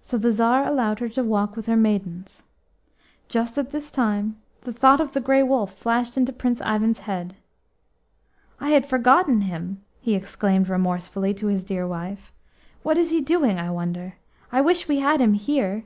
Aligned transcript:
So 0.00 0.18
the 0.18 0.32
Tsar 0.32 0.64
allowed 0.66 0.98
her 0.98 1.08
to 1.10 1.22
walk 1.22 1.54
with 1.54 1.66
her 1.66 1.76
maidens. 1.76 2.42
Just 3.28 3.56
at 3.58 3.70
this 3.70 3.92
time 3.92 4.34
the 4.62 4.72
thought 4.72 5.00
of 5.00 5.12
the 5.12 5.20
Grey 5.20 5.40
Wolf 5.44 5.72
flashed 5.78 6.16
into 6.16 6.32
Prince 6.32 6.60
Ivan's 6.62 6.98
head. 7.06 7.36
"I 8.58 8.70
had 8.70 8.84
forgotten 8.86 9.42
him," 9.42 9.82
he 10.00 10.16
exclaimed 10.16 10.68
remorsefully 10.68 11.32
to 11.34 11.46
his 11.46 11.62
dear 11.62 11.86
wife. 11.86 12.32
"What 12.82 12.98
is 12.98 13.10
he 13.10 13.20
doing, 13.20 13.56
I 13.56 13.70
wonder? 13.70 14.14
I 14.50 14.60
wish 14.62 14.88
we 14.88 14.98
had 14.98 15.20
him 15.20 15.34
here." 15.34 15.84